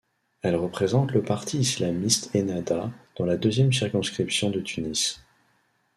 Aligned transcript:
Elle 0.41 0.55
représente 0.55 1.11
le 1.11 1.21
parti 1.21 1.59
islamiste 1.59 2.35
Ennahdha 2.35 2.89
dans 3.17 3.25
la 3.25 3.37
deuxième 3.37 3.71
circonscription 3.71 4.49
de 4.49 4.59
Tunis. 4.59 5.21